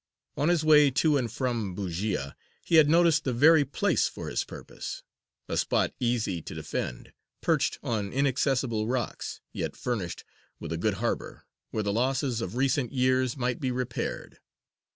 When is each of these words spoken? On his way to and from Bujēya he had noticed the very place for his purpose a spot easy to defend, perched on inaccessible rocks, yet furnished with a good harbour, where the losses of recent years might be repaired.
On 0.35 0.49
his 0.49 0.65
way 0.65 0.89
to 0.89 1.15
and 1.15 1.31
from 1.31 1.75
Bujēya 1.75 2.33
he 2.63 2.77
had 2.77 2.89
noticed 2.89 3.23
the 3.23 3.31
very 3.33 3.63
place 3.63 4.07
for 4.07 4.29
his 4.29 4.43
purpose 4.43 5.03
a 5.47 5.55
spot 5.55 5.93
easy 5.99 6.41
to 6.41 6.55
defend, 6.55 7.13
perched 7.41 7.77
on 7.83 8.11
inaccessible 8.11 8.87
rocks, 8.87 9.41
yet 9.53 9.75
furnished 9.75 10.23
with 10.59 10.71
a 10.71 10.77
good 10.79 10.95
harbour, 10.95 11.45
where 11.69 11.83
the 11.83 11.93
losses 11.93 12.41
of 12.41 12.55
recent 12.55 12.91
years 12.91 13.37
might 13.37 13.59
be 13.59 13.69
repaired. 13.69 14.39